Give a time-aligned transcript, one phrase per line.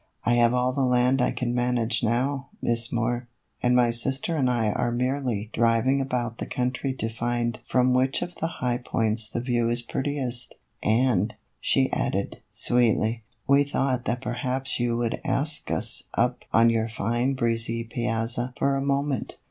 [0.25, 3.27] "I have all the land I can manage now, Miss Moore,
[3.61, 8.23] and my sister and I are merely driving about the country to find from which
[8.23, 14.21] of the high points the view is prettiest, and," she added, sweetly," we thought that
[14.21, 19.37] perhaps you would ask us up on your fine breezy piazza for a moment."